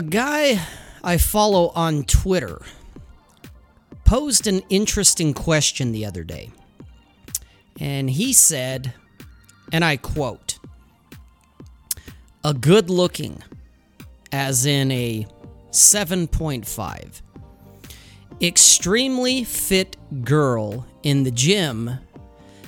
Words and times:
a 0.00 0.02
guy 0.02 0.58
I 1.04 1.18
follow 1.18 1.72
on 1.74 2.04
Twitter 2.04 2.62
posed 4.06 4.46
an 4.46 4.62
interesting 4.70 5.34
question 5.34 5.92
the 5.92 6.06
other 6.06 6.24
day. 6.24 6.50
And 7.78 8.08
he 8.08 8.32
said, 8.32 8.94
and 9.70 9.84
I 9.84 9.98
quote, 9.98 10.58
a 12.42 12.54
good 12.54 12.88
looking, 12.88 13.42
as 14.32 14.64
in 14.64 14.90
a 14.90 15.26
7.5, 15.70 17.20
extremely 18.40 19.44
fit 19.44 19.98
girl 20.24 20.86
in 21.02 21.24
the 21.24 21.30
gym 21.30 21.90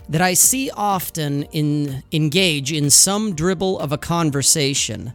that 0.06 0.20
I 0.20 0.34
see 0.34 0.70
often 0.70 1.44
in 1.44 2.02
engage 2.12 2.72
in 2.72 2.90
some 2.90 3.34
dribble 3.34 3.78
of 3.78 3.90
a 3.90 3.96
conversation, 3.96 5.14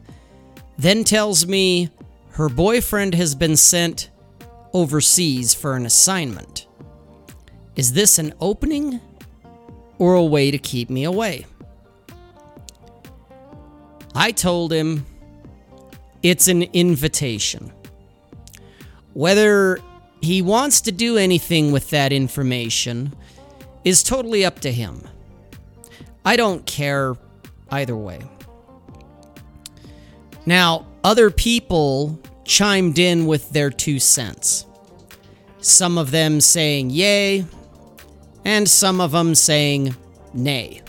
then 0.80 1.04
tells 1.04 1.46
me 1.46 1.92
her 2.38 2.50
boyfriend 2.50 3.16
has 3.16 3.34
been 3.34 3.58
sent 3.58 4.12
overseas 4.72 5.56
for 5.56 5.76
an 5.76 5.88
assignment. 5.88 6.68
Is 7.76 7.94
this 7.94 8.20
an 8.20 8.32
opening 8.40 9.02
or 9.98 10.14
a 10.14 10.24
way 10.24 10.52
to 10.52 10.60
keep 10.60 10.92
me 10.92 11.04
away? 11.04 11.48
I 14.14 14.32
told 14.32 14.72
him 14.72 15.08
it's 16.22 16.48
an 16.48 16.62
invitation. 16.74 17.74
Whether 19.14 19.80
he 20.22 20.44
wants 20.44 20.82
to 20.82 20.92
do 20.92 21.18
anything 21.18 21.72
with 21.72 21.90
that 21.90 22.14
information 22.14 23.16
is 23.84 24.04
totally 24.04 24.46
up 24.46 24.60
to 24.60 24.72
him. 24.72 25.02
I 26.24 26.36
don't 26.36 26.64
care 26.68 27.16
either 27.72 27.98
way. 27.98 28.22
Now, 30.46 30.87
other 31.04 31.30
people 31.30 32.20
chimed 32.44 33.00
in 33.00 33.26
with 33.26 33.50
their 33.52 33.70
two 33.70 34.00
cents. 34.00 34.66
Some 35.60 35.98
of 35.98 36.12
them 36.12 36.40
saying 36.40 36.92
yay, 36.92 37.46
and 38.46 38.70
some 38.70 39.02
of 39.02 39.12
them 39.12 39.36
saying 39.36 39.96
nay. 40.34 40.82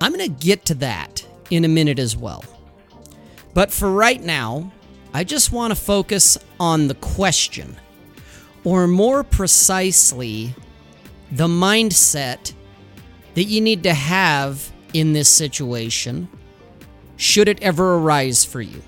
I'm 0.00 0.12
going 0.12 0.24
to 0.24 0.46
get 0.46 0.64
to 0.66 0.74
that 0.74 1.26
in 1.50 1.64
a 1.64 1.68
minute 1.68 1.98
as 1.98 2.16
well. 2.16 2.44
But 3.54 3.72
for 3.72 3.90
right 3.90 4.22
now, 4.22 4.72
I 5.12 5.24
just 5.24 5.52
want 5.52 5.72
to 5.72 5.80
focus 5.80 6.38
on 6.60 6.88
the 6.88 6.94
question, 6.94 7.76
or 8.64 8.86
more 8.86 9.24
precisely, 9.24 10.54
the 11.32 11.46
mindset 11.46 12.52
that 13.34 13.44
you 13.44 13.60
need 13.60 13.82
to 13.84 13.94
have 13.94 14.70
in 14.92 15.12
this 15.12 15.28
situation 15.28 16.28
should 17.18 17.48
it 17.48 17.60
ever 17.62 17.96
arise 17.96 18.46
for 18.46 18.62
you. 18.62 18.80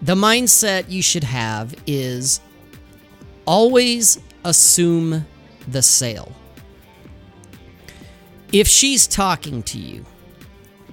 The 0.00 0.14
mindset 0.14 0.88
you 0.88 1.02
should 1.02 1.24
have 1.24 1.74
is 1.86 2.40
always 3.44 4.20
assume 4.44 5.26
the 5.66 5.82
sale. 5.82 6.32
If 8.52 8.68
she's 8.68 9.06
talking 9.06 9.62
to 9.64 9.78
you, 9.78 10.06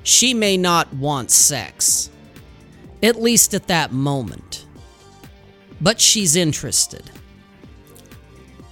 she 0.03 0.33
may 0.33 0.57
not 0.57 0.91
want 0.93 1.31
sex, 1.31 2.09
at 3.01 3.21
least 3.21 3.53
at 3.53 3.67
that 3.67 3.91
moment, 3.91 4.65
but 5.79 6.01
she's 6.01 6.35
interested. 6.35 7.09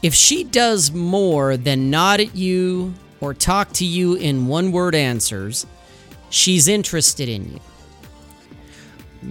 If 0.02 0.14
she 0.14 0.44
does 0.44 0.92
more 0.92 1.56
than 1.56 1.90
nod 1.90 2.20
at 2.20 2.36
you 2.36 2.94
or 3.22 3.34
talk 3.34 3.72
to 3.74 3.86
you 3.86 4.16
in 4.16 4.48
one 4.48 4.72
word 4.72 4.96
answers, 4.96 5.66
she's 6.34 6.68
interested 6.68 7.30
in 7.30 7.54
you. 7.54 7.60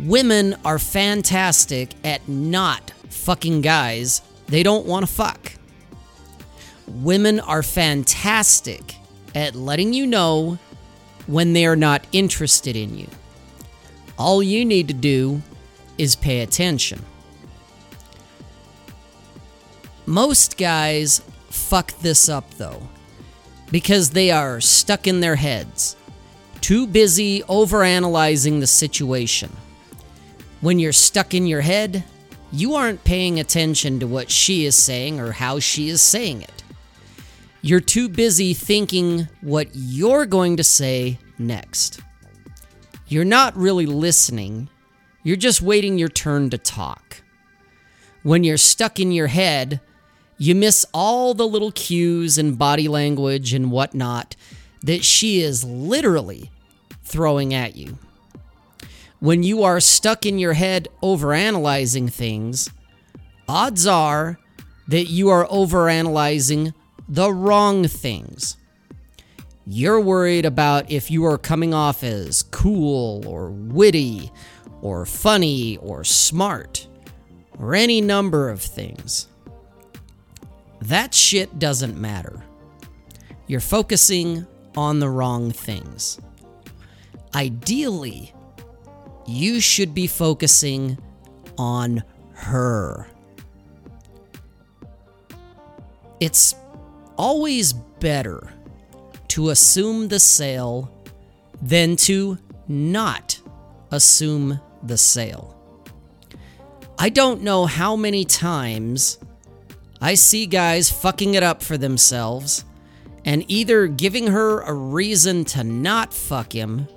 Women 0.05 0.57
are 0.65 0.79
fantastic 0.79 1.91
at 2.05 2.27
not 2.29 2.93
fucking 3.11 3.61
guys 3.61 4.23
they 4.47 4.63
don't 4.63 4.87
want 4.87 5.07
to 5.07 5.13
fuck. 5.13 5.53
Women 6.87 7.41
are 7.41 7.63
fantastic 7.63 8.97
at 9.35 9.55
letting 9.55 9.93
you 9.93 10.07
know 10.07 10.59
when 11.27 11.53
they 11.55 11.67
are 11.67 11.77
not 11.77 12.07
interested 12.13 12.77
in 12.77 12.99
you. 12.99 13.09
All 14.19 14.43
you 14.43 14.65
need 14.65 14.89
to 14.89 14.95
do 14.95 15.43
is 15.97 16.17
pay 16.17 16.41
attention. 16.41 17.05
Most 20.05 20.59
guys 20.59 21.23
fuck 21.49 21.93
this 21.99 22.29
up 22.29 22.55
though, 22.55 22.89
because 23.71 24.11
they 24.11 24.31
are 24.31 24.61
stuck 24.61 25.07
in 25.07 25.21
their 25.21 25.37
heads, 25.37 25.97
too 26.63 26.87
busy 26.87 27.43
overanalyzing 27.43 28.61
the 28.61 28.67
situation. 28.67 29.55
When 30.63 30.79
you're 30.79 30.93
stuck 30.93 31.35
in 31.35 31.47
your 31.47 31.61
head, 31.61 32.05
you 32.53 32.75
aren't 32.75 33.05
paying 33.05 33.41
attention 33.41 33.99
to 33.99 34.07
what 34.07 34.31
she 34.31 34.65
is 34.65 34.77
saying 34.77 35.19
or 35.19 35.33
how 35.33 35.59
she 35.59 35.89
is 35.89 36.01
saying 36.01 36.43
it. 36.43 36.63
You're 37.63 37.81
too 37.81 38.09
busy 38.09 38.55
thinking 38.55 39.29
what 39.41 39.69
you're 39.73 40.25
going 40.25 40.57
to 40.57 40.65
say 40.65 41.19
next. 41.37 42.01
You're 43.09 43.25
not 43.25 43.57
really 43.57 43.87
listening, 43.87 44.69
you're 45.25 45.37
just 45.37 45.63
waiting 45.63 45.99
your 45.99 46.09
turn 46.09 46.49
to 46.51 46.59
talk. 46.59 47.23
When 48.23 48.45
you're 48.45 48.57
stuck 48.57 49.01
in 49.01 49.11
your 49.11 49.27
head, 49.27 49.81
you 50.39 50.55
miss 50.55 50.87
all 50.95 51.35
the 51.35 51.47
little 51.47 51.73
cues 51.73 52.39
and 52.39 52.57
body 52.57 52.87
language 52.87 53.53
and 53.53 53.73
whatnot 53.73 54.37
that 54.83 55.05
she 55.05 55.41
is 55.41 55.65
literally 55.65 56.52
throwing 57.13 57.53
at 57.53 57.77
you. 57.77 57.99
When 59.21 59.43
you 59.43 59.63
are 59.63 59.79
stuck 59.79 60.27
in 60.27 60.39
your 60.39 60.55
head 60.55 60.89
overanalyzing 61.03 62.11
things, 62.11 62.71
odds 63.47 63.87
are 63.87 64.39
that 64.89 65.05
you 65.05 65.29
are 65.29 65.47
overanalyzing 65.47 66.73
the 67.09 67.33
wrong 67.33 67.87
things. 67.87 68.57
You're 69.67 70.01
worried 70.01 70.45
about 70.45 70.91
if 70.91 71.11
you 71.11 71.25
are 71.27 71.39
coming 71.39 71.73
off 71.73 72.03
as 72.03 72.43
cool 72.45 73.25
or 73.29 73.51
witty 73.51 74.33
or 74.81 75.07
funny 75.07 75.77
or 75.77 76.03
smart 76.03 76.89
or 77.61 77.75
any 77.75 78.01
number 78.01 78.51
of 78.51 78.61
things. 78.61 79.29
That 80.81 81.15
shit 81.15 81.61
doesn't 81.61 81.97
matter. 81.97 82.43
You're 83.47 83.61
focusing 83.61 84.47
on 84.77 84.99
the 84.99 85.09
wrong 85.09 85.53
things. 85.53 86.19
Ideally, 87.35 88.35
you 89.27 89.61
should 89.61 89.95
be 89.95 90.07
focusing 90.07 90.99
on 91.57 92.03
her. 92.35 93.07
It's 96.21 96.55
always 97.17 97.73
better 97.73 98.53
to 99.29 99.51
assume 99.51 100.09
the 100.09 100.21
sale 100.21 100.93
than 101.61 101.97
to 101.97 102.39
not 102.69 103.41
assume 103.91 104.61
the 104.83 104.99
sale. 104.99 105.59
I 106.99 107.09
don't 107.09 107.43
know 107.43 107.67
how 107.67 107.97
many 107.97 108.25
times 108.25 109.19
I 110.01 110.15
see 110.15 110.47
guys 110.47 110.91
fucking 110.91 111.35
it 111.35 111.43
up 111.43 111.63
for 111.63 111.79
themselves 111.79 112.65
and 113.25 113.45
either 113.49 113.87
giving 113.87 114.29
her 114.29 114.61
a 114.61 114.73
reason 114.73 115.45
to 115.47 115.65
not 115.65 116.13
fuck 116.13 116.53
him 116.53 116.89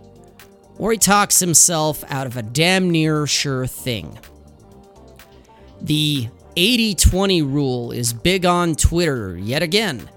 or 0.77 0.91
he 0.91 0.97
talks 0.97 1.39
himself 1.39 2.03
out 2.09 2.27
of 2.27 2.37
a 2.37 2.41
damn 2.41 2.89
near 2.89 3.25
sure 3.27 3.65
thing. 3.65 4.17
The 5.81 6.29
80 6.55 6.95
20 6.95 7.41
rule 7.41 7.91
is 7.91 8.13
big 8.13 8.45
on 8.45 8.75
Twitter 8.75 9.37
yet 9.37 9.61
again, 9.61 10.09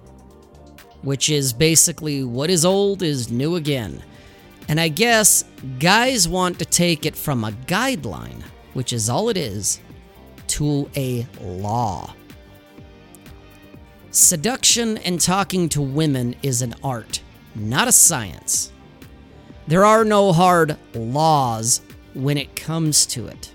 which 1.02 1.30
is 1.30 1.52
basically 1.52 2.24
what 2.24 2.50
is 2.50 2.64
old 2.64 3.02
is 3.02 3.30
new 3.30 3.56
again. 3.56 4.02
And 4.68 4.78
I 4.78 4.88
guess 4.88 5.44
guys 5.78 6.28
want 6.28 6.58
to 6.58 6.64
take 6.64 7.06
it 7.06 7.16
from 7.16 7.44
a 7.44 7.52
guideline, 7.66 8.42
which 8.74 8.92
is 8.92 9.08
all 9.08 9.30
it 9.30 9.36
is, 9.36 9.80
to 10.48 10.90
a 10.94 11.26
law. 11.40 12.14
Seduction 14.10 14.98
and 14.98 15.20
talking 15.20 15.68
to 15.70 15.80
women 15.80 16.34
is 16.42 16.62
an 16.62 16.74
art, 16.82 17.20
not 17.54 17.88
a 17.88 17.92
science. 17.92 18.72
There 19.68 19.84
are 19.84 20.02
no 20.02 20.32
hard 20.32 20.78
laws 20.94 21.82
when 22.14 22.38
it 22.38 22.56
comes 22.56 23.04
to 23.04 23.26
it. 23.26 23.52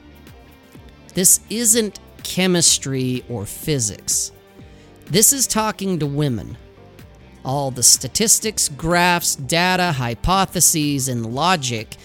This 1.15 1.39
isn't 1.49 1.99
chemistry 2.21 3.25
or 3.27 3.47
physics. 3.47 4.31
This 5.07 5.33
is 5.33 5.47
talking 5.47 5.97
to 5.97 6.05
women. 6.05 6.55
All 7.43 7.71
the 7.71 7.81
statistics, 7.81 8.69
graphs, 8.69 9.35
data, 9.35 9.91
hypotheses, 9.91 11.07
and 11.07 11.33
logic 11.33 11.97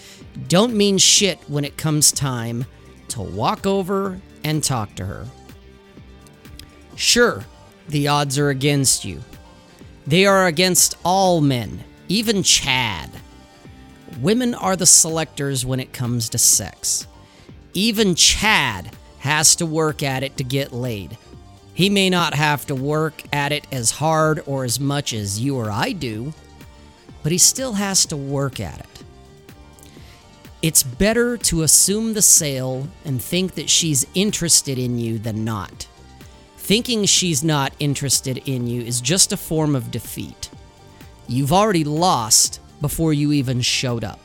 don't 0.49 0.73
mean 0.73 0.97
shit 0.97 1.39
when 1.47 1.67
it 1.67 1.77
comes 1.77 2.11
time 2.11 2.65
to 3.09 3.21
walk 3.21 3.67
over 3.67 4.19
and 4.43 4.65
talk 4.65 4.95
to 4.95 5.05
her. 5.05 5.27
Sure, 6.97 7.45
the 7.91 8.09
odds 8.09 8.39
are 8.39 8.49
against 8.49 9.05
you. 9.05 9.23
They 10.07 10.25
are 10.25 10.47
against 10.47 10.97
all 11.05 11.43
men, 11.43 11.85
even 12.09 12.43
Chad. 12.43 13.11
Women 14.21 14.55
are 14.55 14.75
the 14.75 14.87
selectors 14.87 15.65
when 15.65 15.79
it 15.79 15.93
comes 15.93 16.29
to 16.31 16.39
sex. 16.39 17.07
Even 17.73 18.17
Chad 18.17 18.91
has 19.21 19.55
to 19.57 19.67
work 19.67 20.03
at 20.03 20.25
it 20.25 20.37
to 20.39 20.45
get 20.45 20.73
laid. 20.73 21.17
He 21.73 21.89
may 21.89 22.11
not 22.11 22.35
have 22.35 22.67
to 22.67 22.75
work 22.75 23.23
at 23.33 23.53
it 23.53 23.65
as 23.71 23.93
hard 23.93 24.43
or 24.47 24.65
as 24.65 24.81
much 24.81 25.13
as 25.13 25.41
you 25.41 25.57
or 25.57 25.71
I 25.71 25.93
do, 25.93 26.35
but 27.23 27.31
he 27.31 27.39
still 27.39 27.75
has 27.75 28.07
to 28.07 28.17
work 28.17 28.59
at 28.59 28.81
it. 28.81 29.05
It's 30.63 30.83
better 30.83 31.37
to 31.37 31.63
assume 31.63 32.15
the 32.15 32.23
sale 32.23 32.89
and 33.05 33.23
think 33.23 33.55
that 33.55 33.71
she's 33.71 34.05
interested 34.15 34.77
in 34.77 34.99
you 34.99 35.19
than 35.21 35.45
not. 35.45 35.87
Thinking 36.57 37.05
she's 37.05 37.45
not 37.45 37.73
interested 37.79 38.39
in 38.39 38.67
you 38.67 38.83
is 38.83 39.01
just 39.01 39.33
a 39.33 39.37
form 39.37 39.77
of 39.77 39.93
defeat. 39.93 40.51
You've 41.29 41.53
already 41.53 41.85
lost 41.85 42.61
before 42.81 43.13
you 43.13 43.33
even 43.33 43.61
showed 43.61 44.05
up. 44.05 44.21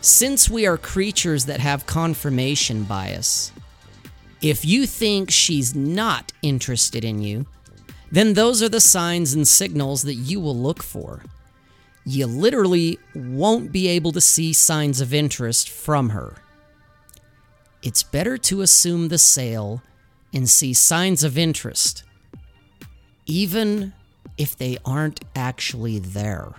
Since 0.00 0.50
we 0.50 0.66
are 0.66 0.76
creatures 0.76 1.46
that 1.46 1.60
have 1.60 1.86
confirmation 1.86 2.84
bias, 2.84 3.52
if 4.40 4.64
you 4.64 4.86
think 4.86 5.30
she's 5.30 5.74
not 5.74 6.32
interested 6.42 7.04
in 7.04 7.22
you, 7.22 7.46
then 8.10 8.34
those 8.34 8.62
are 8.62 8.68
the 8.68 8.80
signs 8.80 9.32
and 9.32 9.46
signals 9.46 10.02
that 10.02 10.14
you 10.14 10.40
will 10.40 10.56
look 10.56 10.82
for 10.82 11.22
you 12.04 12.26
literally 12.26 12.98
won't 13.14 13.70
be 13.70 13.88
able 13.88 14.12
to 14.12 14.20
see 14.20 14.52
signs 14.52 15.00
of 15.00 15.14
interest 15.14 15.68
from 15.68 16.10
her. 16.10 16.34
It's 17.82 18.02
better 18.02 18.36
to 18.38 18.62
assume 18.62 19.08
the 19.08 19.18
sale 19.18 19.82
and 20.32 20.48
see 20.48 20.72
signs 20.72 21.22
of 21.22 21.38
interest, 21.38 22.04
even 23.26 23.92
if 24.36 24.56
they 24.56 24.78
aren't 24.84 25.20
actually 25.36 25.98
there. 25.98 26.54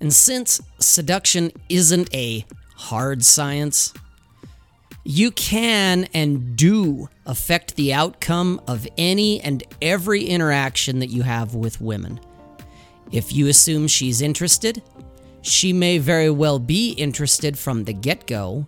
And 0.00 0.12
since 0.12 0.60
seduction 0.78 1.52
isn't 1.68 2.14
a 2.14 2.44
hard 2.76 3.24
science, 3.24 3.94
you 5.04 5.30
can 5.30 6.08
and 6.12 6.56
do 6.56 7.08
affect 7.24 7.76
the 7.76 7.94
outcome 7.94 8.60
of 8.66 8.88
any 8.98 9.40
and 9.40 9.62
every 9.80 10.24
interaction 10.24 10.98
that 10.98 11.10
you 11.10 11.22
have 11.22 11.54
with 11.54 11.80
women. 11.80 12.20
If 13.12 13.32
you 13.32 13.46
assume 13.46 13.86
she's 13.86 14.20
interested, 14.20 14.82
she 15.42 15.72
may 15.72 15.98
very 15.98 16.28
well 16.28 16.58
be 16.58 16.90
interested 16.92 17.56
from 17.56 17.84
the 17.84 17.92
get 17.92 18.26
go, 18.26 18.66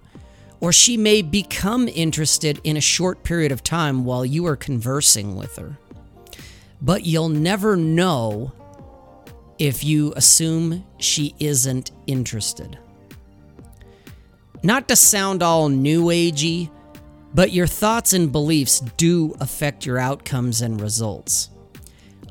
or 0.61 0.73
she 0.73 0.97
may 0.97 1.23
become 1.23 1.89
interested 1.89 2.61
in 2.63 2.77
a 2.77 2.81
short 2.81 3.25
period 3.25 3.51
of 3.51 3.65
time 3.65 4.05
while 4.05 4.25
you 4.25 4.47
are 4.47 4.57
conversing 4.57 5.37
with 5.37 5.57
her. 5.57 5.77
But 6.81 7.05
you'll 7.05 7.29
never 7.29 7.77
know 7.77 8.53
if 9.59 9.83
you 9.83 10.13
assume 10.15 10.85
she 10.99 11.35
isn't 11.39 11.91
interested. 12.07 12.79
Not 14.63 14.89
to 14.89 14.97
sound 14.97 15.43
all 15.43 15.69
new 15.69 16.07
agey, 16.07 16.71
but 17.35 17.53
your 17.53 17.67
thoughts 17.67 18.13
and 18.13 18.33
beliefs 18.33 18.81
do 18.97 19.37
affect 19.41 19.87
your 19.87 19.99
outcomes 19.99 20.63
and 20.63 20.81
results. 20.81 21.51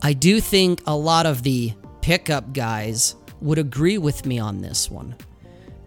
I 0.02 0.14
do 0.14 0.40
think 0.40 0.82
a 0.86 0.96
lot 0.96 1.26
of 1.26 1.44
the 1.44 1.74
pickup 2.02 2.54
guys 2.54 3.16
would 3.42 3.58
agree 3.58 3.98
with 3.98 4.26
me 4.26 4.40
on 4.40 4.62
this 4.62 4.90
one. 4.90 5.16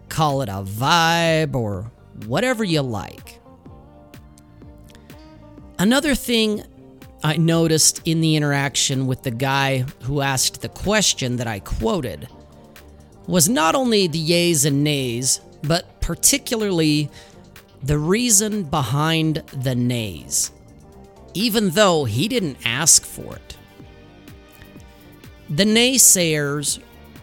Call 0.09 0.41
it 0.41 0.49
a 0.49 0.63
vibe 0.63 1.55
or 1.55 1.91
whatever 2.25 2.63
you 2.63 2.81
like. 2.81 3.39
Another 5.79 6.15
thing 6.15 6.63
I 7.23 7.37
noticed 7.37 8.01
in 8.05 8.21
the 8.21 8.35
interaction 8.35 9.05
with 9.05 9.21
the 9.21 9.31
guy 9.31 9.85
who 10.03 10.21
asked 10.21 10.61
the 10.61 10.69
question 10.69 11.37
that 11.37 11.47
I 11.47 11.59
quoted 11.59 12.27
was 13.27 13.47
not 13.47 13.75
only 13.75 14.07
the 14.07 14.19
yays 14.19 14.65
and 14.65 14.83
nays, 14.83 15.39
but 15.61 16.01
particularly 16.01 17.09
the 17.83 17.97
reason 17.97 18.63
behind 18.63 19.43
the 19.53 19.75
nays, 19.75 20.51
even 21.35 21.69
though 21.69 22.05
he 22.05 22.27
didn't 22.27 22.57
ask 22.65 23.05
for 23.05 23.35
it. 23.35 23.57
The 25.49 25.65
naysayers 25.65 26.79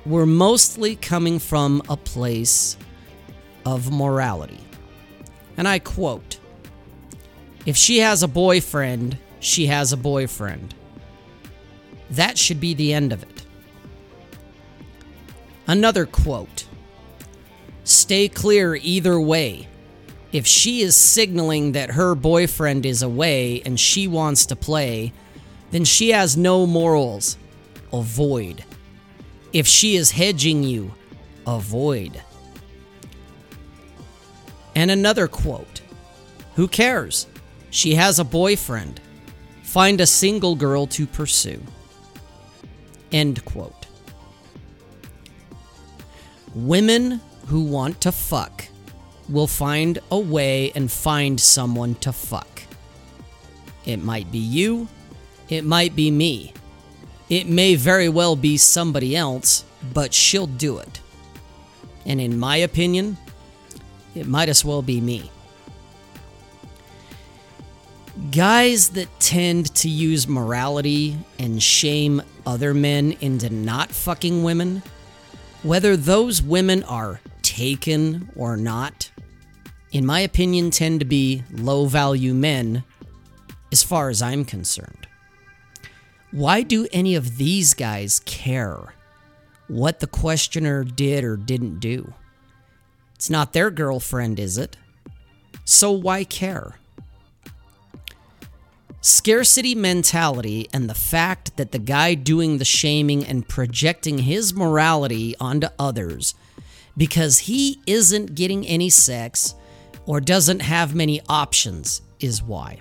were 0.07 0.27
mostly 0.27 0.95
coming 0.95 1.39
from 1.39 1.83
a 1.89 1.97
place 1.97 2.77
of 3.67 3.91
morality. 3.91 4.61
And 5.57 5.67
I 5.67 5.81
quote 5.81 6.39
If 7.67 7.77
she 7.77 7.99
has 7.99 8.23
a 8.23 8.29
boyfriend, 8.29 9.19
she 9.41 9.67
has 9.67 9.93
a 9.93 9.97
boyfriend. 9.97 10.75
That 12.11 12.39
should 12.39 12.61
be 12.61 12.75
the 12.75 12.93
end 12.93 13.13
of 13.13 13.23
it. 13.23 13.45
Another 15.67 16.07
quote 16.07 16.67
Stay 17.85 18.29
clear 18.29 18.75
either 18.75 19.21
way. 19.21 19.69
If 20.31 20.47
she 20.47 20.83
is 20.83 20.97
signaling 20.97 21.73
that 21.73 21.93
her 21.93 22.15
boyfriend 22.15 22.85
is 22.85 23.03
away 23.03 23.63
and 23.65 23.81
she 23.81 24.07
wants 24.07 24.47
to 24.47 24.57
play, 24.57 25.13
then 25.71 25.85
she 25.85 26.11
has 26.11 26.37
no 26.37 26.67
morals 26.67 27.39
avoid. 27.93 28.65
If 29.53 29.67
she 29.67 29.97
is 29.97 30.11
hedging 30.11 30.63
you, 30.63 30.93
avoid. 31.47 32.23
And 34.75 34.91
another 34.91 35.29
quote 35.29 35.81
Who 36.57 36.69
cares? 36.69 37.27
She 37.71 37.95
has 37.95 38.19
a 38.19 38.25
boyfriend. 38.25 39.01
Find 39.69 40.01
a 40.01 40.07
single 40.07 40.55
girl 40.55 40.87
to 40.87 41.07
pursue. 41.07 41.61
End 43.13 43.45
quote. 43.45 43.85
Women 46.55 47.21
who 47.49 47.65
want 47.65 48.01
to 48.01 48.11
fuck 48.11 48.65
will 49.29 49.47
find 49.47 49.99
a 50.11 50.19
way 50.19 50.73
and 50.75 50.91
find 50.91 51.39
someone 51.39 51.97
to 51.97 52.13
fuck. 52.13 52.63
It 53.85 53.99
might 54.03 54.33
be 54.33 54.39
you, 54.39 54.89
it 55.51 55.65
might 55.65 55.95
be 55.95 56.11
me. 56.11 56.55
It 57.29 57.47
may 57.47 57.75
very 57.75 58.09
well 58.09 58.37
be 58.37 58.57
somebody 58.57 59.15
else, 59.15 59.67
but 59.93 60.15
she'll 60.15 60.47
do 60.47 60.79
it. 60.79 61.01
And 62.07 62.23
in 62.23 62.39
my 62.39 62.57
opinion, 62.57 63.19
it 64.15 64.27
might 64.27 64.49
as 64.49 64.65
well 64.65 64.81
be 64.81 65.03
me. 65.03 65.31
Guys 68.39 68.91
that 68.91 69.09
tend 69.19 69.75
to 69.75 69.89
use 69.89 70.29
morality 70.29 71.19
and 71.41 71.61
shame 71.61 72.23
other 72.47 72.73
men 72.73 73.17
into 73.21 73.51
not 73.51 73.91
fucking 73.91 74.45
women, 74.45 74.81
whether 75.65 75.97
those 75.97 76.41
women 76.41 76.85
are 76.85 77.21
taken 77.43 78.31
or 78.37 78.57
not, 78.57 79.11
in 79.91 80.07
my 80.07 80.21
opinion, 80.21 80.71
tend 80.71 81.01
to 81.01 81.05
be 81.05 81.43
low 81.51 81.87
value 81.87 82.33
men 82.33 82.85
as 83.73 83.83
far 83.83 84.09
as 84.09 84.23
I'm 84.23 84.45
concerned. 84.45 85.09
Why 86.31 86.63
do 86.63 86.87
any 86.93 87.17
of 87.17 87.39
these 87.39 87.75
guys 87.75 88.21
care 88.21 88.95
what 89.67 89.99
the 89.99 90.07
questioner 90.07 90.85
did 90.85 91.25
or 91.25 91.37
didn't 91.37 91.81
do? 91.81 92.15
It's 93.17 93.31
not 93.31 93.53
their 93.53 93.73
girlfriend, 93.73 94.39
is 94.39 94.57
it? 94.59 94.77
So 95.65 95.91
why 95.91 96.23
care? 96.23 96.77
Scarcity 99.09 99.75
mentality 99.75 100.69
and 100.75 100.87
the 100.87 100.95
fact 100.95 101.57
that 101.57 101.73
the 101.73 101.79
guy 101.79 102.13
doing 102.13 102.59
the 102.59 102.65
shaming 102.67 103.25
and 103.25 103.49
projecting 103.49 104.19
his 104.19 104.53
morality 104.53 105.35
onto 105.41 105.69
others 105.79 106.35
because 106.95 107.39
he 107.39 107.81
isn't 107.87 108.35
getting 108.35 108.67
any 108.67 108.91
sex 108.91 109.55
or 110.05 110.21
doesn't 110.21 110.61
have 110.61 110.95
many 110.95 111.23
options 111.27 112.03
is 112.21 112.43
why. 112.43 112.79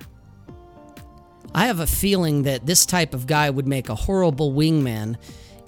I 1.55 1.67
have 1.67 1.79
a 1.79 1.87
feeling 1.87 2.43
that 2.43 2.65
this 2.65 2.85
type 2.85 3.13
of 3.13 3.25
guy 3.25 3.49
would 3.49 3.65
make 3.65 3.87
a 3.87 3.95
horrible 3.95 4.51
wingman 4.51 5.15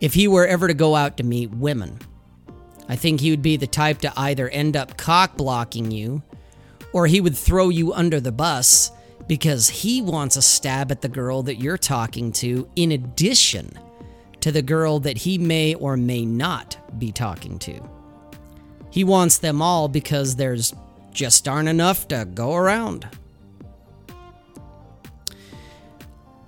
if 0.02 0.14
he 0.14 0.28
were 0.28 0.46
ever 0.46 0.68
to 0.68 0.74
go 0.74 0.94
out 0.94 1.16
to 1.18 1.24
meet 1.24 1.52
women. 1.52 2.00
I 2.90 2.98
think 2.98 3.22
he 3.22 3.32
would 3.32 3.42
be 3.42 3.56
the 3.56 3.66
type 3.66 4.00
to 4.00 4.12
either 4.20 4.50
end 4.50 4.76
up 4.76 4.98
cock 4.98 5.38
blocking 5.38 5.90
you 5.90 6.22
or 6.92 7.08
he 7.08 7.22
would 7.22 7.38
throw 7.38 7.70
you 7.70 7.94
under 7.94 8.20
the 8.20 8.34
bus 8.34 8.92
because 9.28 9.70
he 9.70 10.02
wants 10.02 10.36
a 10.36 10.42
stab 10.42 10.92
at 10.92 11.02
the 11.02 11.10
girl 11.10 11.44
that 11.44 11.56
you're 11.56 11.78
talking 11.78 12.32
to 12.34 12.68
in 12.76 12.92
addition 12.92 13.72
to 14.42 14.52
the 14.52 14.62
girl 14.62 15.00
that 15.00 15.18
he 15.18 15.38
may 15.38 15.76
or 15.76 15.98
may 15.98 16.26
not 16.26 16.78
be 16.98 17.12
talking 17.12 17.60
to. 17.60 17.80
He 18.92 19.04
wants 19.04 19.38
them 19.38 19.62
all 19.62 19.88
because 19.88 20.36
there's 20.36 20.74
just 21.12 21.48
aren't 21.48 21.70
enough 21.70 22.08
to 22.08 22.26
go 22.34 22.56
around. 22.56 23.08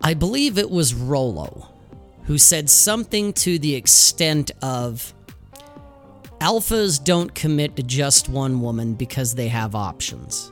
I 0.03 0.13
believe 0.13 0.57
it 0.57 0.69
was 0.69 0.93
Rollo 0.93 1.67
who 2.25 2.37
said 2.37 2.69
something 2.69 3.33
to 3.33 3.59
the 3.59 3.75
extent 3.75 4.51
of 4.61 5.13
Alphas 6.39 7.03
don't 7.03 7.33
commit 7.35 7.75
to 7.75 7.83
just 7.83 8.29
one 8.29 8.61
woman 8.61 8.93
because 8.93 9.35
they 9.35 9.47
have 9.47 9.75
options. 9.75 10.51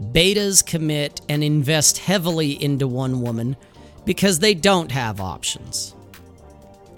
Betas 0.00 0.64
commit 0.64 1.20
and 1.28 1.44
invest 1.44 1.98
heavily 1.98 2.62
into 2.62 2.88
one 2.88 3.20
woman 3.20 3.56
because 4.04 4.38
they 4.38 4.54
don't 4.54 4.90
have 4.90 5.20
options. 5.20 5.94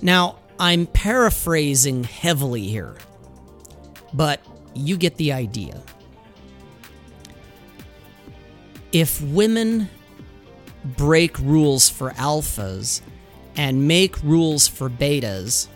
Now, 0.00 0.38
I'm 0.59 0.87
paraphrasing 0.87 2.04
heavily 2.04 2.68
here, 2.68 2.97
but 4.12 4.40
you 4.75 4.97
get 4.97 5.16
the 5.16 5.32
idea. 5.32 5.82
If 8.92 9.21
women 9.23 9.88
break 10.85 11.38
rules 11.38 11.88
for 11.88 12.11
alphas 12.12 13.00
and 13.56 13.88
make 13.88 14.23
rules 14.23 14.68
for 14.68 14.88
betas, 14.88 15.68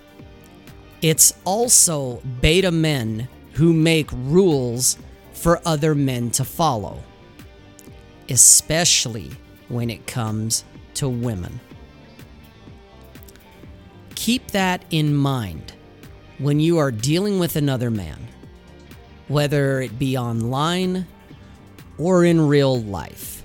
it's 1.02 1.32
also 1.44 2.20
beta 2.40 2.70
men 2.70 3.28
who 3.52 3.72
make 3.72 4.10
rules 4.12 4.98
for 5.32 5.60
other 5.64 5.94
men 5.94 6.30
to 6.30 6.44
follow, 6.44 7.02
especially 8.28 9.30
when 9.68 9.90
it 9.90 10.06
comes 10.06 10.64
to 10.94 11.08
women. 11.08 11.60
Keep 14.14 14.52
that 14.52 14.84
in 14.90 15.14
mind 15.14 15.74
when 16.38 16.60
you 16.60 16.78
are 16.78 16.90
dealing 16.90 17.38
with 17.38 17.56
another 17.56 17.90
man, 17.90 18.18
whether 19.28 19.80
it 19.80 19.98
be 19.98 20.16
online 20.16 21.06
or 21.98 22.24
in 22.24 22.46
real 22.46 22.80
life. 22.82 23.42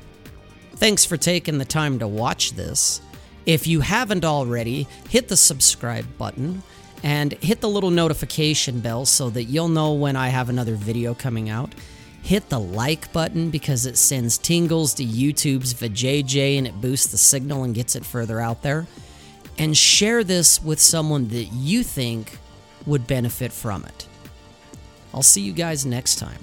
Thanks 0.75 1.05
for 1.05 1.17
taking 1.17 1.57
the 1.57 1.65
time 1.65 1.99
to 1.99 2.07
watch 2.07 2.53
this. 2.53 3.01
If 3.45 3.67
you 3.67 3.81
haven't 3.81 4.25
already, 4.25 4.87
hit 5.09 5.27
the 5.27 5.37
subscribe 5.37 6.17
button 6.17 6.63
and 7.03 7.33
hit 7.33 7.61
the 7.61 7.69
little 7.69 7.89
notification 7.89 8.79
bell 8.79 9.05
so 9.05 9.29
that 9.31 9.45
you'll 9.45 9.67
know 9.67 9.93
when 9.93 10.15
I 10.15 10.29
have 10.29 10.49
another 10.49 10.75
video 10.75 11.13
coming 11.13 11.49
out. 11.49 11.73
Hit 12.21 12.49
the 12.49 12.59
like 12.59 13.11
button 13.11 13.49
because 13.49 13.85
it 13.85 13.97
sends 13.97 14.37
tingles 14.37 14.93
to 14.95 15.03
YouTube's 15.03 15.73
VJJ 15.73 16.57
and 16.57 16.67
it 16.67 16.79
boosts 16.79 17.07
the 17.07 17.17
signal 17.17 17.63
and 17.63 17.73
gets 17.73 17.95
it 17.95 18.05
further 18.05 18.39
out 18.39 18.61
there. 18.61 18.87
And 19.57 19.75
share 19.75 20.23
this 20.23 20.63
with 20.63 20.79
someone 20.79 21.27
that 21.29 21.45
you 21.45 21.83
think 21.83 22.37
would 22.85 23.07
benefit 23.07 23.51
from 23.51 23.85
it. 23.85 24.07
I'll 25.13 25.23
see 25.23 25.41
you 25.41 25.53
guys 25.53 25.85
next 25.85 26.15
time. 26.15 26.39